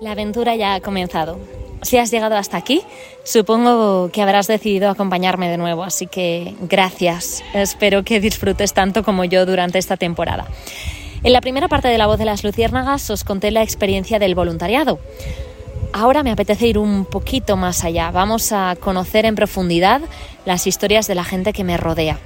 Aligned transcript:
La 0.00 0.12
aventura 0.12 0.54
ya 0.54 0.74
ha 0.74 0.80
comenzado. 0.80 1.38
Si 1.82 1.98
has 1.98 2.10
llegado 2.10 2.36
hasta 2.36 2.56
aquí, 2.56 2.82
supongo 3.24 4.10
que 4.12 4.22
habrás 4.22 4.46
decidido 4.46 4.88
acompañarme 4.88 5.48
de 5.48 5.56
nuevo, 5.56 5.82
así 5.82 6.06
que 6.06 6.54
gracias. 6.60 7.42
Espero 7.54 8.04
que 8.04 8.20
disfrutes 8.20 8.72
tanto 8.72 9.02
como 9.02 9.24
yo 9.24 9.46
durante 9.46 9.78
esta 9.78 9.96
temporada. 9.96 10.46
En 11.22 11.32
la 11.32 11.40
primera 11.40 11.68
parte 11.68 11.88
de 11.88 11.98
La 11.98 12.06
voz 12.06 12.18
de 12.18 12.24
las 12.24 12.44
luciérnagas 12.44 13.10
os 13.10 13.24
conté 13.24 13.50
la 13.50 13.62
experiencia 13.62 14.18
del 14.18 14.34
voluntariado. 14.34 15.00
Ahora 15.98 16.22
me 16.22 16.30
apetece 16.30 16.66
ir 16.66 16.76
un 16.76 17.06
poquito 17.06 17.56
más 17.56 17.82
allá. 17.82 18.10
Vamos 18.10 18.52
a 18.52 18.76
conocer 18.78 19.24
en 19.24 19.34
profundidad 19.34 20.02
las 20.44 20.66
historias 20.66 21.06
de 21.06 21.14
la 21.14 21.24
gente 21.24 21.54
que 21.54 21.64
me 21.64 21.78
rodea. 21.78 22.18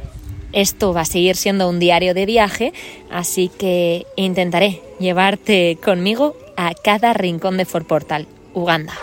Esto 0.52 0.92
va 0.92 1.02
a 1.02 1.04
seguir 1.04 1.36
siendo 1.36 1.68
un 1.68 1.78
diario 1.78 2.12
de 2.12 2.26
viaje, 2.26 2.72
así 3.12 3.48
que 3.48 4.06
intentaré 4.16 4.82
llevarte 4.98 5.78
conmigo 5.84 6.34
a 6.56 6.74
cada 6.74 7.12
rincón 7.12 7.58
de 7.58 7.64
Fort 7.64 7.86
Portal, 7.86 8.26
Uganda. 8.54 8.94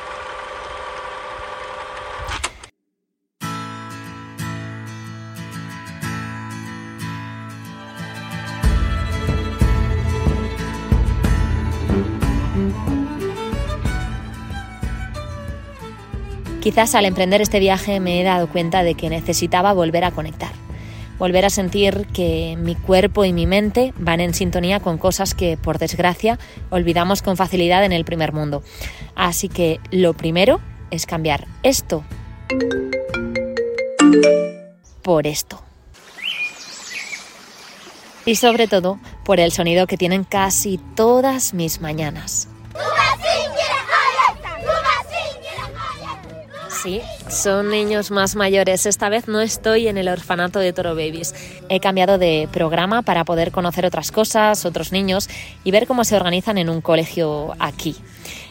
Quizás 16.67 16.95
al 16.95 17.05
emprender 17.05 17.41
este 17.41 17.61
viaje 17.61 18.01
me 18.01 18.19
he 18.19 18.25
dado 18.25 18.49
cuenta 18.49 18.83
de 18.83 18.93
que 18.93 19.09
necesitaba 19.09 19.71
volver 19.71 20.03
a 20.03 20.11
conectar, 20.11 20.51
volver 21.17 21.45
a 21.45 21.49
sentir 21.49 22.07
que 22.07 22.57
mi 22.59 22.75
cuerpo 22.75 23.23
y 23.23 23.31
mi 23.31 23.45
mente 23.45 23.93
van 23.97 24.19
en 24.19 24.33
sintonía 24.33 24.81
con 24.81 24.97
cosas 24.97 25.33
que, 25.33 25.55
por 25.55 25.77
desgracia, 25.77 26.37
olvidamos 26.69 27.21
con 27.21 27.37
facilidad 27.37 27.85
en 27.85 27.93
el 27.93 28.03
primer 28.03 28.33
mundo. 28.33 28.63
Así 29.15 29.47
que 29.47 29.79
lo 29.91 30.13
primero 30.13 30.59
es 30.91 31.05
cambiar 31.05 31.47
esto 31.63 32.03
por 35.03 35.25
esto. 35.25 35.63
Y 38.25 38.35
sobre 38.35 38.67
todo 38.67 38.99
por 39.23 39.39
el 39.39 39.53
sonido 39.53 39.87
que 39.87 39.95
tienen 39.95 40.25
casi 40.25 40.81
todas 40.95 41.53
mis 41.53 41.79
mañanas. 41.79 42.49
Sí, 46.83 47.01
son 47.27 47.69
niños 47.69 48.11
más 48.11 48.35
mayores. 48.35 48.85
Esta 48.85 49.09
vez 49.09 49.27
no 49.27 49.41
estoy 49.41 49.87
en 49.87 49.97
el 49.97 50.07
orfanato 50.09 50.59
de 50.59 50.73
Toro 50.73 50.91
Babies. 50.91 51.33
He 51.69 51.79
cambiado 51.79 52.19
de 52.19 52.47
programa 52.51 53.01
para 53.01 53.25
poder 53.25 53.51
conocer 53.51 53.83
otras 53.85 54.11
cosas, 54.11 54.63
otros 54.63 54.91
niños 54.91 55.27
y 55.63 55.71
ver 55.71 55.87
cómo 55.87 56.03
se 56.03 56.15
organizan 56.15 56.59
en 56.59 56.69
un 56.69 56.81
colegio 56.81 57.55
aquí. 57.57 57.95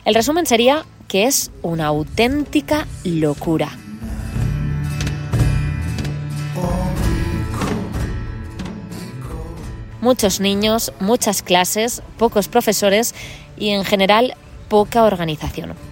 El 0.05 0.15
resumen 0.15 0.45
sería 0.45 0.85
que 1.07 1.25
es 1.25 1.53
una 1.63 1.87
auténtica 1.87 2.89
locura. 3.05 3.71
Muchos 10.01 10.41
niños, 10.41 10.93
muchas 10.99 11.43
clases, 11.43 12.03
pocos 12.19 12.49
profesores 12.49 13.15
y 13.57 13.71
en 13.71 13.85
general 13.85 14.35
poca 14.69 15.05
organización. 15.05 15.86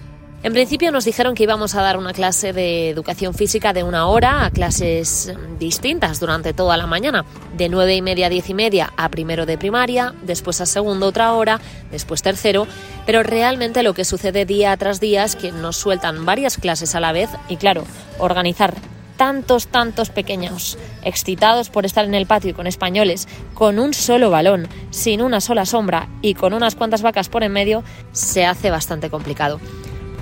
En 0.45 0.53
principio 0.53 0.91
nos 0.91 1.05
dijeron 1.05 1.33
que 1.33 1.41
íbamos 1.41 1.73
a 1.73 1.81
dar 1.81 1.97
una 1.97 2.13
clase 2.13 2.53
de 2.53 2.91
educación 2.91 3.33
física 3.33 3.73
de 3.73 3.81
una 3.81 4.05
hora 4.05 4.45
a 4.45 4.51
clases 4.51 5.33
distintas 5.57 6.19
durante 6.19 6.53
toda 6.53 6.77
la 6.77 6.85
mañana, 6.85 7.25
de 7.57 7.67
nueve 7.67 7.95
y 7.95 8.03
media 8.03 8.27
a 8.27 8.29
diez 8.29 8.47
y 8.47 8.53
media 8.53 8.93
a 8.95 9.09
primero 9.09 9.47
de 9.47 9.57
primaria, 9.57 10.13
después 10.21 10.61
a 10.61 10.67
segundo 10.67 11.07
otra 11.07 11.33
hora, 11.33 11.59
después 11.89 12.21
tercero, 12.21 12.67
pero 13.07 13.23
realmente 13.23 13.81
lo 13.81 13.95
que 13.95 14.05
sucede 14.05 14.45
día 14.45 14.77
tras 14.77 14.99
día 14.99 15.23
es 15.23 15.35
que 15.35 15.51
nos 15.51 15.77
sueltan 15.77 16.25
varias 16.25 16.57
clases 16.57 16.93
a 16.93 16.99
la 16.99 17.11
vez 17.11 17.31
y 17.49 17.57
claro, 17.57 17.83
organizar 18.19 18.75
tantos, 19.17 19.65
tantos 19.65 20.11
pequeños, 20.11 20.77
excitados 21.01 21.71
por 21.71 21.87
estar 21.87 22.05
en 22.05 22.13
el 22.13 22.27
patio 22.27 22.55
con 22.55 22.67
españoles, 22.67 23.27
con 23.55 23.79
un 23.79 23.95
solo 23.95 24.29
balón, 24.29 24.67
sin 24.91 25.23
una 25.23 25.41
sola 25.41 25.65
sombra 25.65 26.07
y 26.21 26.35
con 26.35 26.53
unas 26.53 26.75
cuantas 26.75 27.01
vacas 27.01 27.29
por 27.29 27.41
en 27.41 27.51
medio, 27.51 27.83
se 28.11 28.45
hace 28.45 28.69
bastante 28.69 29.09
complicado. 29.09 29.59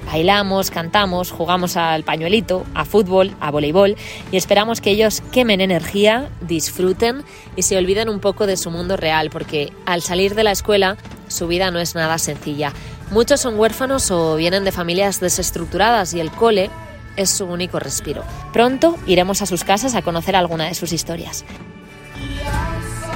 Bailamos, 0.05 0.69
cantamos, 0.69 1.31
jugamos 1.31 1.77
al 1.77 2.03
pañuelito, 2.03 2.65
a 2.73 2.85
fútbol, 2.85 3.35
a 3.39 3.51
voleibol 3.51 3.95
y 4.31 4.37
esperamos 4.37 4.81
que 4.81 4.91
ellos 4.91 5.21
quemen 5.31 5.61
energía, 5.61 6.29
disfruten 6.41 7.23
y 7.55 7.63
se 7.63 7.77
olviden 7.77 8.09
un 8.09 8.19
poco 8.19 8.45
de 8.45 8.57
su 8.57 8.69
mundo 8.69 8.97
real 8.97 9.29
porque 9.29 9.71
al 9.85 10.01
salir 10.01 10.35
de 10.35 10.43
la 10.43 10.51
escuela 10.51 10.97
su 11.27 11.47
vida 11.47 11.71
no 11.71 11.79
es 11.79 11.95
nada 11.95 12.17
sencilla. 12.17 12.73
Muchos 13.11 13.41
son 13.41 13.59
huérfanos 13.59 14.11
o 14.11 14.35
vienen 14.35 14.63
de 14.63 14.71
familias 14.71 15.19
desestructuradas 15.19 16.13
y 16.13 16.19
el 16.19 16.31
cole 16.31 16.69
es 17.15 17.29
su 17.29 17.45
único 17.45 17.79
respiro. 17.79 18.23
Pronto 18.51 18.97
iremos 19.05 19.41
a 19.41 19.45
sus 19.45 19.63
casas 19.63 19.95
a 19.95 20.01
conocer 20.01 20.35
alguna 20.35 20.65
de 20.65 20.75
sus 20.75 20.93
historias. 20.93 21.45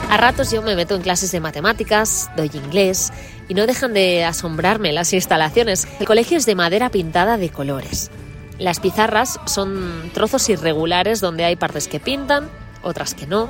A 0.09 0.15
ratos 0.15 0.51
yo 0.51 0.61
me 0.61 0.75
meto 0.75 0.95
en 0.95 1.01
clases 1.01 1.33
de 1.33 1.41
matemáticas, 1.41 2.31
doy 2.37 2.49
inglés 2.53 3.11
y 3.49 3.53
no 3.53 3.67
dejan 3.67 3.93
de 3.93 4.23
asombrarme 4.23 4.93
las 4.93 5.11
instalaciones. 5.11 5.85
El 5.99 6.05
colegio 6.07 6.37
es 6.37 6.45
de 6.45 6.55
madera 6.55 6.89
pintada 6.89 7.37
de 7.37 7.49
colores. 7.49 8.09
Las 8.57 8.79
pizarras 8.79 9.37
son 9.45 10.09
trozos 10.13 10.47
irregulares 10.47 11.19
donde 11.19 11.43
hay 11.43 11.57
partes 11.57 11.89
que 11.89 11.99
pintan, 11.99 12.49
otras 12.83 13.15
que 13.15 13.27
no. 13.27 13.49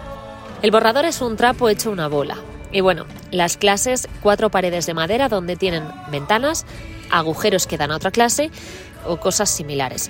El 0.63 0.72
borrador 0.72 1.06
es 1.06 1.22
un 1.22 1.38
trapo 1.38 1.69
hecho 1.69 1.91
una 1.91 2.07
bola. 2.07 2.38
Y 2.72 2.81
bueno, 2.81 3.06
las 3.29 3.56
clases, 3.56 4.07
cuatro 4.22 4.50
paredes 4.50 4.88
de 4.88 4.95
madera 4.95 5.29
donde 5.29 5.57
tienen 5.57 5.84
ventanas, 6.12 6.66
agujeros 7.12 7.68
que 7.68 7.78
dan 7.78 7.91
a 7.91 7.97
otra 7.97 8.09
clase 8.09 8.50
o 9.06 9.18
cosas 9.18 9.51
similares. 9.51 10.09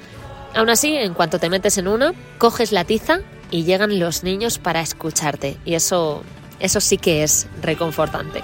Aún 0.56 0.70
así, 0.70 0.96
en 0.96 1.14
cuanto 1.14 1.40
te 1.40 1.50
metes 1.50 1.78
en 1.78 1.90
una, 1.90 2.14
coges 2.38 2.72
la 2.72 2.86
tiza 2.86 3.20
y 3.52 3.66
llegan 3.66 4.00
los 4.00 4.24
niños 4.24 4.58
para 4.58 4.82
escucharte. 4.82 5.58
Y 5.66 5.76
eso 5.76 6.24
eso 6.60 6.82
sí 6.82 6.98
que 6.98 7.24
es 7.24 7.48
reconfortante. 7.62 8.42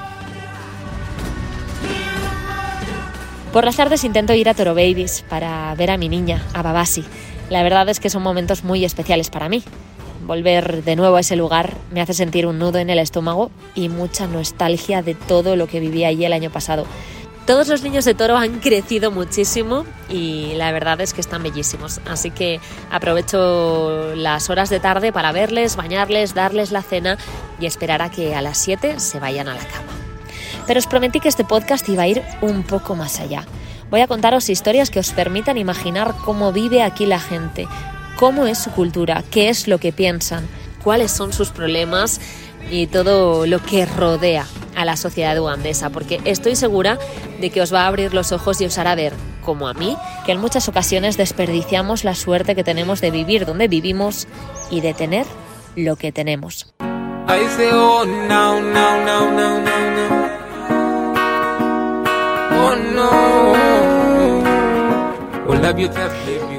Por 3.51 3.65
las 3.65 3.75
tardes 3.75 4.03
intento 4.03 4.33
ir 4.33 4.49
a 4.49 4.55
Toro 4.55 4.73
Babies 4.73 5.23
para 5.29 5.75
ver 5.75 5.91
a 5.91 5.97
mi 5.97 6.09
niña, 6.09 6.43
a 6.53 6.63
Babasi. 6.63 7.03
La 7.51 7.61
verdad 7.61 7.87
es 7.89 7.99
que 7.99 8.09
son 8.09 8.23
momentos 8.23 8.63
muy 8.63 8.83
especiales 8.83 9.29
para 9.29 9.47
mí. 9.47 9.63
Volver 10.25 10.83
de 10.83 10.95
nuevo 10.95 11.17
a 11.17 11.19
ese 11.19 11.35
lugar 11.35 11.75
me 11.91 12.01
hace 12.01 12.13
sentir 12.13 12.47
un 12.47 12.57
nudo 12.57 12.79
en 12.79 12.89
el 12.89 12.97
estómago 12.97 13.51
y 13.75 13.89
mucha 13.89 14.25
nostalgia 14.25 15.03
de 15.03 15.13
todo 15.13 15.55
lo 15.55 15.67
que 15.67 15.79
viví 15.79 16.03
allí 16.03 16.25
el 16.25 16.33
año 16.33 16.49
pasado. 16.49 16.87
Todos 17.45 17.67
los 17.67 17.83
niños 17.83 18.05
de 18.05 18.13
toro 18.13 18.37
han 18.37 18.61
crecido 18.61 19.11
muchísimo 19.11 19.85
y 20.07 20.53
la 20.55 20.71
verdad 20.71 21.01
es 21.01 21.13
que 21.13 21.19
están 21.19 21.43
bellísimos. 21.43 21.99
Así 22.05 22.31
que 22.31 22.61
aprovecho 22.89 24.15
las 24.15 24.49
horas 24.49 24.69
de 24.69 24.79
tarde 24.79 25.11
para 25.11 25.33
verles, 25.33 25.75
bañarles, 25.75 26.33
darles 26.33 26.71
la 26.71 26.81
cena 26.81 27.17
y 27.59 27.65
esperar 27.65 28.01
a 28.01 28.09
que 28.09 28.33
a 28.33 28.41
las 28.41 28.57
7 28.59 28.97
se 29.01 29.19
vayan 29.19 29.49
a 29.49 29.55
la 29.55 29.65
cama. 29.65 29.91
Pero 30.67 30.79
os 30.79 30.87
prometí 30.87 31.19
que 31.19 31.27
este 31.27 31.43
podcast 31.43 31.87
iba 31.89 32.03
a 32.03 32.07
ir 32.07 32.23
un 32.39 32.63
poco 32.63 32.95
más 32.95 33.19
allá. 33.19 33.45
Voy 33.89 33.99
a 33.99 34.07
contaros 34.07 34.49
historias 34.49 34.89
que 34.89 34.99
os 34.99 35.11
permitan 35.11 35.57
imaginar 35.57 36.15
cómo 36.23 36.53
vive 36.53 36.81
aquí 36.81 37.05
la 37.05 37.19
gente, 37.19 37.67
cómo 38.15 38.47
es 38.47 38.57
su 38.57 38.71
cultura, 38.71 39.21
qué 39.31 39.49
es 39.49 39.67
lo 39.67 39.79
que 39.79 39.91
piensan, 39.91 40.47
cuáles 40.81 41.11
son 41.11 41.33
sus 41.33 41.49
problemas 41.49 42.21
y 42.71 42.87
todo 42.87 43.45
lo 43.45 43.61
que 43.61 43.85
rodea 43.85 44.45
a 44.83 44.85
la 44.85 44.97
sociedad 44.97 45.37
ugandesa, 45.39 45.89
porque 45.89 46.21
estoy 46.25 46.55
segura 46.55 46.99
de 47.41 47.49
que 47.49 47.61
os 47.61 47.73
va 47.73 47.81
a 47.81 47.87
abrir 47.87 48.13
los 48.13 48.31
ojos 48.31 48.61
y 48.61 48.65
os 48.65 48.77
hará 48.77 48.95
ver, 48.95 49.13
como 49.41 49.67
a 49.67 49.73
mí, 49.73 49.97
que 50.25 50.33
en 50.33 50.39
muchas 50.39 50.69
ocasiones 50.69 51.17
desperdiciamos 51.17 52.03
la 52.03 52.15
suerte 52.15 52.53
que 52.53 52.63
tenemos 52.63 53.01
de 53.01 53.09
vivir 53.09 53.45
donde 53.45 53.67
vivimos 53.67 54.27
y 54.69 54.81
de 54.81 54.93
tener 54.93 55.25
lo 55.75 55.95
que 55.95 56.11
tenemos. 56.11 56.73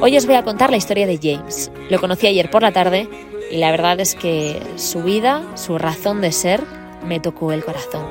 Hoy 0.00 0.16
os 0.16 0.26
voy 0.26 0.34
a 0.34 0.42
contar 0.42 0.70
la 0.70 0.76
historia 0.76 1.06
de 1.06 1.18
James. 1.22 1.70
Lo 1.90 2.00
conocí 2.00 2.26
ayer 2.26 2.50
por 2.50 2.62
la 2.62 2.72
tarde 2.72 3.08
y 3.50 3.58
la 3.58 3.70
verdad 3.70 4.00
es 4.00 4.14
que 4.14 4.62
su 4.76 5.02
vida, 5.02 5.42
su 5.56 5.78
razón 5.78 6.20
de 6.20 6.32
ser, 6.32 6.62
me 7.04 7.20
tocó 7.20 7.52
el 7.52 7.64
corazón. 7.64 8.04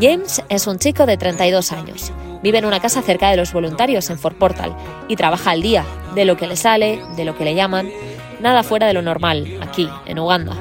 James 0.00 0.42
es 0.48 0.66
un 0.66 0.78
chico 0.78 1.06
de 1.06 1.16
32 1.16 1.72
años. 1.72 2.12
Vive 2.42 2.58
en 2.58 2.64
una 2.64 2.80
casa 2.80 3.00
cerca 3.00 3.30
de 3.30 3.36
los 3.36 3.52
voluntarios 3.52 4.10
en 4.10 4.18
Fort 4.18 4.36
Portal 4.36 4.76
y 5.08 5.16
trabaja 5.16 5.52
al 5.52 5.62
día, 5.62 5.84
de 6.14 6.24
lo 6.24 6.36
que 6.36 6.46
le 6.46 6.56
sale, 6.56 7.00
de 7.16 7.24
lo 7.24 7.36
que 7.36 7.44
le 7.44 7.54
llaman, 7.54 7.90
nada 8.40 8.62
fuera 8.62 8.86
de 8.86 8.92
lo 8.92 9.02
normal, 9.02 9.58
aquí, 9.62 9.88
en 10.06 10.18
Uganda. 10.18 10.54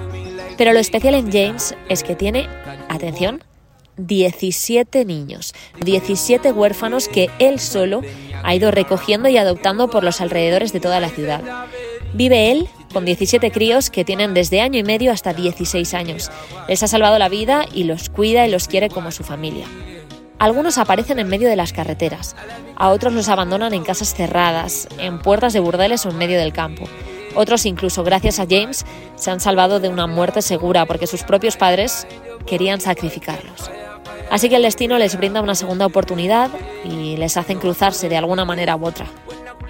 Pero 0.57 0.71
lo 0.71 0.79
especial 0.79 1.15
en 1.15 1.31
James 1.31 1.75
es 1.89 2.03
que 2.03 2.15
tiene, 2.15 2.47
atención, 2.89 3.43
17 3.97 5.05
niños, 5.05 5.53
17 5.83 6.51
huérfanos 6.51 7.07
que 7.07 7.29
él 7.39 7.59
solo 7.59 8.01
ha 8.43 8.55
ido 8.55 8.71
recogiendo 8.71 9.29
y 9.29 9.37
adoptando 9.37 9.89
por 9.89 10.03
los 10.03 10.21
alrededores 10.21 10.73
de 10.73 10.79
toda 10.79 10.99
la 10.99 11.09
ciudad. 11.09 11.41
Vive 12.13 12.51
él 12.51 12.69
con 12.93 13.03
17 13.03 13.51
críos 13.51 13.89
que 13.89 14.05
tienen 14.05 14.33
desde 14.33 14.61
año 14.61 14.79
y 14.79 14.83
medio 14.83 15.11
hasta 15.11 15.33
16 15.33 15.93
años. 15.93 16.31
Les 16.69 16.81
ha 16.83 16.87
salvado 16.87 17.19
la 17.19 17.27
vida 17.27 17.65
y 17.73 17.83
los 17.83 18.09
cuida 18.09 18.47
y 18.47 18.51
los 18.51 18.67
quiere 18.67 18.89
como 18.89 19.11
su 19.11 19.23
familia. 19.23 19.65
Algunos 20.39 20.77
aparecen 20.77 21.19
en 21.19 21.27
medio 21.27 21.49
de 21.49 21.55
las 21.55 21.73
carreteras, 21.73 22.35
a 22.75 22.89
otros 22.89 23.13
los 23.13 23.29
abandonan 23.29 23.73
en 23.73 23.83
casas 23.83 24.13
cerradas, 24.13 24.87
en 24.99 25.19
puertas 25.19 25.53
de 25.53 25.59
burdeles 25.59 26.05
o 26.05 26.09
en 26.09 26.17
medio 26.17 26.39
del 26.39 26.53
campo. 26.53 26.85
Otros, 27.35 27.65
incluso 27.65 28.03
gracias 28.03 28.39
a 28.39 28.45
James, 28.47 28.85
se 29.15 29.31
han 29.31 29.39
salvado 29.39 29.79
de 29.79 29.89
una 29.89 30.05
muerte 30.07 30.41
segura 30.41 30.85
porque 30.85 31.07
sus 31.07 31.23
propios 31.23 31.57
padres 31.57 32.07
querían 32.45 32.81
sacrificarlos. 32.81 33.71
Así 34.29 34.49
que 34.49 34.55
el 34.55 34.63
destino 34.63 34.97
les 34.97 35.15
brinda 35.15 35.41
una 35.41 35.55
segunda 35.55 35.85
oportunidad 35.85 36.49
y 36.83 37.17
les 37.17 37.37
hacen 37.37 37.59
cruzarse 37.59 38.09
de 38.09 38.17
alguna 38.17 38.45
manera 38.45 38.75
u 38.75 38.85
otra. 38.85 39.05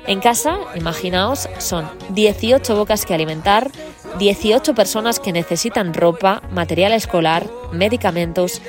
En 0.05 0.19
casa, 0.19 0.57
imaginaos, 0.75 1.47
son 1.59 1.89
18 2.09 2.75
bocas 2.75 3.05
que 3.05 3.13
alimentar, 3.13 3.71
18 4.19 4.75
personas 4.75 5.19
que 5.19 5.31
necesitan 5.31 5.93
ropa, 5.93 6.41
material 6.51 6.91
escolar, 6.91 7.47
medicamentos, 7.71 8.61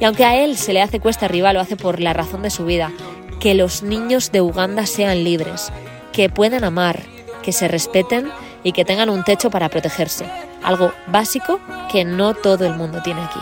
y 0.00 0.04
aunque 0.04 0.24
a 0.24 0.42
él 0.42 0.56
se 0.56 0.72
le 0.72 0.80
hace 0.80 1.00
cuesta 1.00 1.26
arriba, 1.26 1.52
lo 1.52 1.60
hace 1.60 1.76
por 1.76 2.00
la 2.00 2.14
razón 2.14 2.42
de 2.42 2.50
su 2.50 2.64
vida, 2.64 2.90
que 3.38 3.54
los 3.54 3.82
niños 3.82 4.32
de 4.32 4.40
Uganda 4.40 4.86
sean 4.86 5.24
libres, 5.24 5.72
que 6.12 6.30
puedan 6.30 6.64
amar, 6.64 7.02
que 7.42 7.52
se 7.52 7.68
respeten 7.68 8.30
y 8.64 8.72
que 8.72 8.84
tengan 8.84 9.10
un 9.10 9.24
techo 9.24 9.50
para 9.50 9.68
protegerse, 9.68 10.24
algo 10.62 10.92
básico 11.06 11.60
que 11.92 12.04
no 12.04 12.34
todo 12.34 12.66
el 12.66 12.74
mundo 12.74 13.02
tiene 13.02 13.20
aquí. 13.22 13.40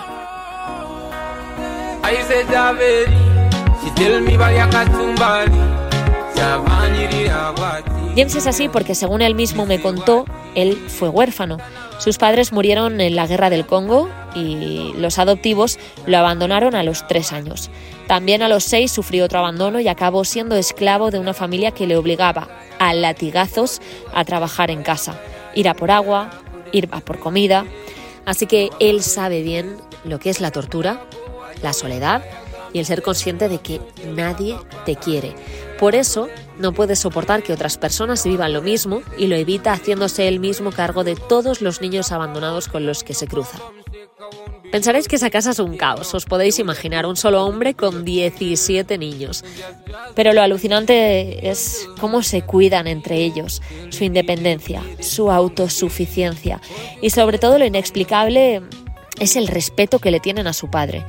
James 8.17 8.35
es 8.35 8.47
así 8.47 8.69
porque 8.69 8.95
según 8.95 9.21
él 9.21 9.35
mismo 9.35 9.67
me 9.67 9.81
contó, 9.81 10.25
él 10.55 10.77
fue 10.89 11.09
huérfano. 11.09 11.59
Sus 11.99 12.19
padres 12.19 12.53
murieron 12.53 13.01
en 13.01 13.17
la 13.17 13.27
guerra 13.27 13.51
del 13.51 13.67
Congo 13.67 14.09
y 14.35 14.93
los 14.97 15.19
adoptivos 15.19 15.79
lo 16.07 16.19
abandonaron 16.19 16.75
a 16.75 16.83
los 16.83 17.07
tres 17.07 17.33
años. 17.33 17.71
También 18.07 18.43
a 18.43 18.49
los 18.49 18.65
seis 18.65 18.93
sufrió 18.93 19.25
otro 19.25 19.39
abandono 19.39 19.81
y 19.81 19.89
acabó 19.89 20.25
siendo 20.25 20.57
esclavo 20.57 21.11
de 21.11 21.19
una 21.19 21.35
familia 21.35 21.73
que 21.73 21.87
le 21.87 21.97
obligaba 21.97 22.49
a 22.79 22.95
latigazos 22.95 23.81
a 24.15 24.25
trabajar 24.25 24.71
en 24.71 24.83
casa, 24.83 25.19
ir 25.55 25.69
a 25.69 25.75
por 25.75 25.91
agua, 25.91 26.31
ir 26.73 26.89
a 26.93 27.01
por 27.01 27.19
comida. 27.19 27.67
Así 28.25 28.47
que 28.47 28.71
él 28.81 29.03
sabe 29.03 29.43
bien 29.43 29.77
lo 30.05 30.19
que 30.19 30.31
es 30.31 30.41
la 30.41 30.51
tortura, 30.51 31.01
la 31.63 31.73
soledad 31.73 32.23
y 32.73 32.79
el 32.79 32.87
ser 32.87 33.03
consciente 33.03 33.49
de 33.49 33.59
que 33.59 33.81
nadie 34.15 34.57
te 34.85 34.97
quiere. 34.97 35.35
Por 35.79 35.95
eso 35.95 36.29
no 36.59 36.73
puede 36.73 36.97
soportar 36.97 37.43
que 37.43 37.53
otras 37.53 37.77
personas 37.77 38.25
vivan 38.25 38.53
lo 38.53 38.63
mismo 38.63 39.03
y 39.19 39.27
lo 39.27 39.37
evita 39.37 39.73
haciéndose 39.73 40.29
él 40.29 40.41
mismo 40.41 40.73
cargo 40.73 41.05
de 41.05 41.17
todos 41.17 41.61
los 41.61 41.81
niños 41.81 42.13
abandonados 42.13 42.69
con 42.69 42.87
los 42.87 43.05
que 43.05 43.15
se 43.15 43.27
cruza. 43.27 43.59
Pensaréis 44.73 45.07
que 45.07 45.17
esa 45.17 45.31
casa 45.31 45.53
es 45.53 45.59
un 45.59 45.77
caos, 45.77 46.13
os 46.15 46.25
podéis 46.25 46.59
imaginar, 46.59 47.07
un 47.07 47.17
solo 47.17 47.45
hombre 47.45 47.75
con 47.75 48.05
17 48.05 48.99
niños. 48.99 49.45
Pero 50.15 50.33
lo 50.33 50.43
alucinante 50.43 51.49
es 51.49 51.89
cómo 52.01 52.23
se 52.23 52.43
cuidan 52.43 52.87
entre 52.87 53.17
ellos, 53.17 53.63
su 53.91 54.05
independencia, 54.05 54.83
su 55.01 55.31
autosuficiencia 55.31 56.61
y 57.01 57.11
sobre 57.11 57.39
todo 57.39 57.59
lo 57.59 57.65
inexplicable 57.65 58.63
es 59.21 59.37
el 59.37 59.47
respeto 59.47 59.99
que 59.99 60.11
le 60.11 60.21
tienen 60.21 60.47
a 60.47 60.53
su 60.53 60.69
padre. 60.69 61.05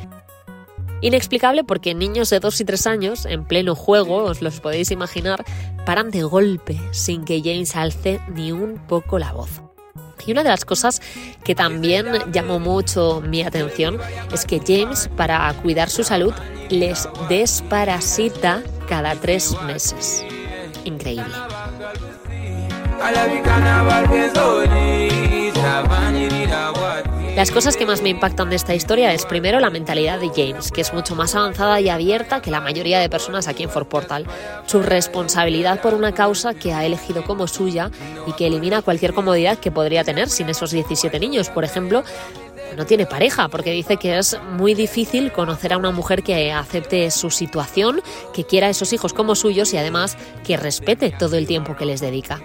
Inexplicable 1.01 1.63
porque 1.63 1.93
niños 1.93 2.29
de 2.29 2.39
2 2.39 2.61
y 2.61 2.65
3 2.65 2.87
años, 2.87 3.25
en 3.25 3.45
pleno 3.45 3.75
juego, 3.75 4.23
os 4.23 4.41
los 4.41 4.59
podéis 4.59 4.91
imaginar, 4.91 5.45
paran 5.85 6.09
de 6.09 6.23
golpe 6.23 6.79
sin 6.91 7.23
que 7.23 7.41
James 7.43 7.75
alce 7.75 8.19
ni 8.33 8.51
un 8.51 8.77
poco 8.87 9.19
la 9.19 9.31
voz. 9.31 9.61
Y 10.25 10.31
una 10.31 10.43
de 10.43 10.49
las 10.49 10.65
cosas 10.65 11.01
que 11.43 11.55
también 11.55 12.05
llamó 12.33 12.59
mucho 12.59 13.21
mi 13.25 13.43
atención 13.43 13.97
es 14.33 14.45
que 14.45 14.59
James, 14.59 15.09
para 15.15 15.53
cuidar 15.61 15.89
su 15.89 16.03
salud, 16.03 16.33
les 16.69 17.07
desparasita 17.29 18.61
cada 18.89 19.15
tres 19.15 19.55
meses. 19.65 20.25
Increíble. 20.83 21.33
Las 27.37 27.51
cosas 27.51 27.77
que 27.77 27.85
más 27.85 28.01
me 28.01 28.09
impactan 28.09 28.49
de 28.49 28.55
esta 28.55 28.73
historia 28.73 29.13
es 29.13 29.23
primero 29.27 29.59
la 29.59 29.69
mentalidad 29.69 30.19
de 30.19 30.29
James, 30.29 30.71
que 30.71 30.81
es 30.81 30.91
mucho 30.91 31.15
más 31.15 31.35
avanzada 31.35 31.79
y 31.79 31.87
abierta 31.87 32.41
que 32.41 32.49
la 32.49 32.61
mayoría 32.61 32.99
de 32.99 33.11
personas 33.11 33.47
aquí 33.47 33.61
en 33.61 33.69
Fort 33.69 33.87
Portal. 33.87 34.25
Su 34.65 34.81
responsabilidad 34.81 35.79
por 35.79 35.93
una 35.93 36.13
causa 36.13 36.55
que 36.55 36.73
ha 36.73 36.83
elegido 36.83 37.23
como 37.23 37.47
suya 37.47 37.91
y 38.25 38.31
que 38.31 38.47
elimina 38.47 38.81
cualquier 38.81 39.13
comodidad 39.13 39.59
que 39.59 39.69
podría 39.69 40.03
tener 40.03 40.29
sin 40.29 40.49
esos 40.49 40.71
17 40.71 41.19
niños. 41.19 41.51
Por 41.51 41.63
ejemplo, 41.63 42.03
no 42.75 42.87
tiene 42.87 43.05
pareja, 43.05 43.49
porque 43.49 43.69
dice 43.69 43.97
que 43.97 44.17
es 44.17 44.39
muy 44.57 44.73
difícil 44.73 45.31
conocer 45.31 45.73
a 45.73 45.77
una 45.77 45.91
mujer 45.91 46.23
que 46.23 46.51
acepte 46.51 47.11
su 47.11 47.29
situación, 47.29 48.01
que 48.33 48.45
quiera 48.45 48.65
a 48.65 48.71
esos 48.71 48.93
hijos 48.93 49.13
como 49.13 49.35
suyos 49.35 49.75
y 49.75 49.77
además 49.77 50.17
que 50.43 50.57
respete 50.57 51.11
todo 51.11 51.37
el 51.37 51.45
tiempo 51.45 51.75
que 51.75 51.85
les 51.85 52.01
dedica. 52.01 52.41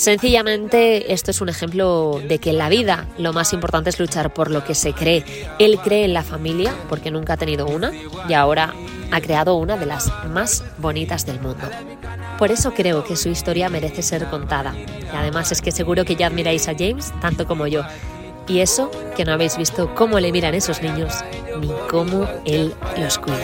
Sencillamente, 0.00 1.12
esto 1.12 1.30
es 1.30 1.42
un 1.42 1.50
ejemplo 1.50 2.22
de 2.26 2.38
que 2.38 2.48
en 2.48 2.56
la 2.56 2.70
vida 2.70 3.06
lo 3.18 3.34
más 3.34 3.52
importante 3.52 3.90
es 3.90 4.00
luchar 4.00 4.32
por 4.32 4.50
lo 4.50 4.64
que 4.64 4.74
se 4.74 4.94
cree. 4.94 5.22
Él 5.58 5.78
cree 5.78 6.06
en 6.06 6.14
la 6.14 6.22
familia 6.22 6.74
porque 6.88 7.10
nunca 7.10 7.34
ha 7.34 7.36
tenido 7.36 7.66
una 7.66 7.92
y 8.26 8.32
ahora 8.32 8.72
ha 9.10 9.20
creado 9.20 9.56
una 9.56 9.76
de 9.76 9.84
las 9.84 10.10
más 10.30 10.64
bonitas 10.78 11.26
del 11.26 11.38
mundo. 11.38 11.68
Por 12.38 12.50
eso 12.50 12.72
creo 12.72 13.04
que 13.04 13.14
su 13.14 13.28
historia 13.28 13.68
merece 13.68 14.00
ser 14.00 14.24
contada. 14.30 14.74
Y 14.74 15.14
además 15.14 15.52
es 15.52 15.60
que 15.60 15.70
seguro 15.70 16.06
que 16.06 16.16
ya 16.16 16.28
admiráis 16.28 16.66
a 16.68 16.72
James 16.72 17.12
tanto 17.20 17.46
como 17.46 17.66
yo. 17.66 17.82
Y 18.48 18.60
eso 18.60 18.90
que 19.18 19.26
no 19.26 19.34
habéis 19.34 19.58
visto 19.58 19.94
cómo 19.94 20.18
le 20.18 20.32
miran 20.32 20.54
esos 20.54 20.80
niños 20.80 21.12
ni 21.60 21.68
cómo 21.90 22.26
él 22.46 22.72
los 22.96 23.18
cuida. 23.18 23.36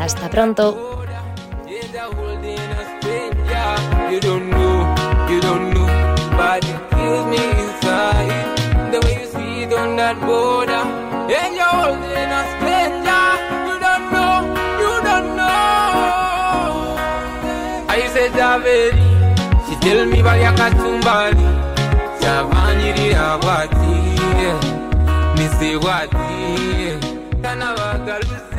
Hasta 0.00 0.28
pronto. 0.28 0.76
She 19.66 19.74
tell 19.80 20.06
me 20.06 20.20
about 20.20 20.38
your 20.40 20.52
kachumbari 20.52 21.45
banyirira 22.76 23.38
batiye 23.46 24.48
misi 25.36 25.70
batiye 25.84 26.90
kana 27.42 27.68
bagarutse 27.78 28.55